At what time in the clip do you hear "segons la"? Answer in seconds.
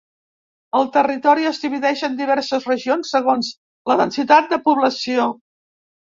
3.17-3.99